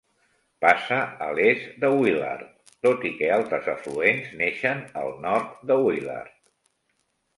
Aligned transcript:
Passa 0.65 0.95
a 1.25 1.27
l'est 1.39 1.67
de 1.83 1.91
Willard, 1.99 2.47
tot 2.87 3.05
i 3.09 3.11
que 3.19 3.29
altres 3.35 3.69
afluents 3.77 4.33
neixen 4.41 4.85
al 5.03 5.15
nord 5.27 5.55
de 5.73 5.79
Willard. 5.85 6.35